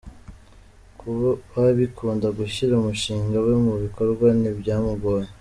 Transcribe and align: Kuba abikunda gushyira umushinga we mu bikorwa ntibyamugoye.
Kuba 0.99 1.27
abikunda 1.69 2.27
gushyira 2.37 2.73
umushinga 2.75 3.37
we 3.45 3.53
mu 3.65 3.73
bikorwa 3.83 4.27
ntibyamugoye. 4.39 5.27